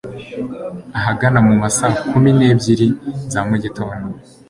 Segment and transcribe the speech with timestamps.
[0.97, 2.87] Ahagana mu ma saa kumi n'ebyiri
[3.31, 4.07] za mu gitondo